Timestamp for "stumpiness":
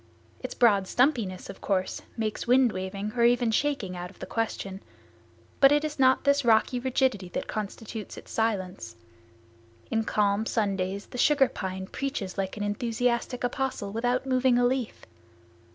0.87-1.47